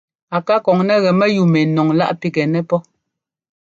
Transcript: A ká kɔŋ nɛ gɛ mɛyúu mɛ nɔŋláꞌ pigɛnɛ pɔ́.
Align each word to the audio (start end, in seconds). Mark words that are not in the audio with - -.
A 0.35 0.37
ká 0.47 0.55
kɔŋ 0.65 0.79
nɛ 0.87 0.95
gɛ 1.03 1.11
mɛyúu 1.19 1.47
mɛ 1.53 1.59
nɔŋláꞌ 1.75 2.11
pigɛnɛ 2.21 2.59
pɔ́. 2.69 2.79